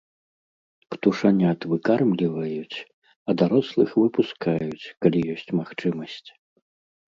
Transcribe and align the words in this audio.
Птушанят 0.93 1.59
выкармліваюць, 1.73 2.77
а 3.27 3.37
дарослых 3.43 3.89
выпускаюць, 4.01 4.89
калі 5.07 5.19
ёсць 5.37 5.49
магчымасць. 5.63 6.23